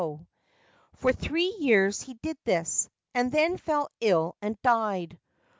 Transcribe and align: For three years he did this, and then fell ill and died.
For 0.95 1.13
three 1.13 1.55
years 1.59 2.01
he 2.01 2.15
did 2.15 2.35
this, 2.43 2.89
and 3.13 3.31
then 3.31 3.57
fell 3.59 3.91
ill 3.99 4.35
and 4.41 4.59
died. 4.63 5.19